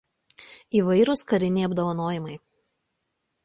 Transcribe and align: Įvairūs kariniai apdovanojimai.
Įvairūs 0.79 1.23
kariniai 1.33 1.67
apdovanojimai. 1.69 2.37